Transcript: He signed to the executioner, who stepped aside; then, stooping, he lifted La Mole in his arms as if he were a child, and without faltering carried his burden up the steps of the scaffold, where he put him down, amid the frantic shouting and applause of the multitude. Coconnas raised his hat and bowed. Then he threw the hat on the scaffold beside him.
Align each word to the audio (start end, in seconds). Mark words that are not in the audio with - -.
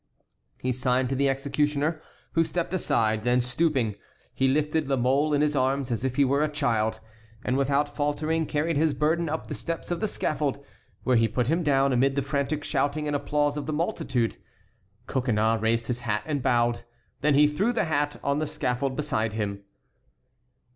He 0.57 0.73
signed 0.73 1.09
to 1.09 1.15
the 1.15 1.29
executioner, 1.29 2.01
who 2.31 2.43
stepped 2.43 2.73
aside; 2.73 3.23
then, 3.23 3.39
stooping, 3.39 3.97
he 4.33 4.47
lifted 4.47 4.87
La 4.89 4.95
Mole 4.95 5.31
in 5.31 5.41
his 5.41 5.55
arms 5.55 5.91
as 5.91 6.03
if 6.03 6.15
he 6.15 6.25
were 6.25 6.43
a 6.43 6.49
child, 6.49 6.99
and 7.45 7.55
without 7.55 7.95
faltering 7.95 8.47
carried 8.47 8.77
his 8.77 8.95
burden 8.95 9.29
up 9.29 9.45
the 9.45 9.53
steps 9.53 9.91
of 9.91 9.99
the 9.99 10.07
scaffold, 10.07 10.57
where 11.03 11.17
he 11.17 11.27
put 11.27 11.49
him 11.49 11.61
down, 11.61 11.93
amid 11.93 12.15
the 12.15 12.23
frantic 12.23 12.63
shouting 12.63 13.05
and 13.05 13.15
applause 13.15 13.57
of 13.57 13.67
the 13.67 13.73
multitude. 13.73 14.37
Coconnas 15.05 15.61
raised 15.61 15.85
his 15.85 15.99
hat 15.99 16.23
and 16.25 16.41
bowed. 16.41 16.81
Then 17.19 17.35
he 17.35 17.45
threw 17.45 17.71
the 17.71 17.85
hat 17.85 18.19
on 18.23 18.39
the 18.39 18.47
scaffold 18.47 18.95
beside 18.95 19.33
him. 19.33 19.61